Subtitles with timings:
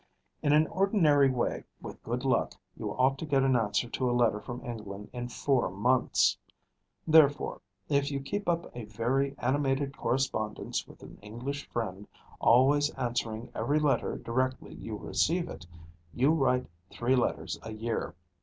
[0.41, 4.17] In an ordinary way, with good luck, you ought to get an answer to a
[4.17, 6.39] letter from England in four months;
[7.05, 12.07] therefore, if you keep up a very animated correspondence with an English friend,
[12.39, 15.67] always answering every letter directly you receive it,
[16.15, 18.15] you write three letters a year.